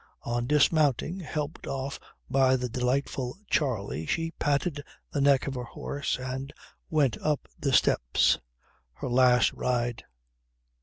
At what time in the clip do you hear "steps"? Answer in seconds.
7.71-8.39